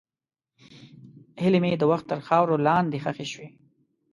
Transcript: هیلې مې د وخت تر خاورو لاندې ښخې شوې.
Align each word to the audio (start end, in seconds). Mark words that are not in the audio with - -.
هیلې 1.41 1.59
مې 1.63 1.71
د 1.79 1.83
وخت 1.91 2.05
تر 2.11 2.19
خاورو 2.27 2.55
لاندې 2.67 2.97
ښخې 3.03 3.25
شوې. 3.33 3.47